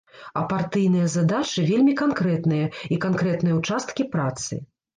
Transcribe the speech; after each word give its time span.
А 0.39 0.41
партыйныя 0.53 1.09
задачы 1.15 1.65
вельмі 1.67 1.93
канкрэтныя, 2.01 2.73
і 2.97 3.01
канкрэтныя 3.07 3.61
ўчасткі 3.63 4.11
працы. 4.17 4.63